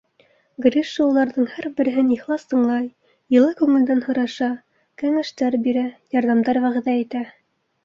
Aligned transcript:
Гриша 0.65 1.01
уларҙың 1.07 1.45
һәр 1.57 1.67
береһен 1.81 2.09
ихлас 2.15 2.45
тыңлай, 2.53 2.89
йылы 3.37 3.53
күңелдән 3.61 4.03
һораша, 4.09 4.51
кәңәштәр 5.05 5.61
бирә, 5.69 5.87
ярҙамдар 6.21 6.63
вәғәҙә 6.67 6.99
итә. 7.07 7.25